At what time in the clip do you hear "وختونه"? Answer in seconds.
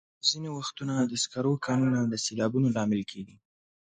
0.57-0.93